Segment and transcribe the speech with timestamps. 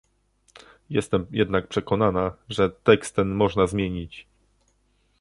[0.89, 4.25] Jestem jednak przekonana, że tekst ten można zmienić